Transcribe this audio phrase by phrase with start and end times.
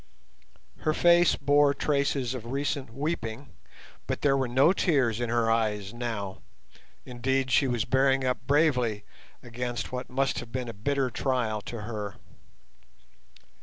[0.79, 3.53] Her face bore traces of recent weeping,
[4.07, 6.41] but there were no tears in her eyes now,
[7.05, 9.05] indeed she was bearing up bravely
[9.43, 12.15] against what must have been a bitter trial to her.